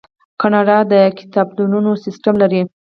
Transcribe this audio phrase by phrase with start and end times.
[0.41, 2.61] کاناډا د کتابتونونو سیستم لري.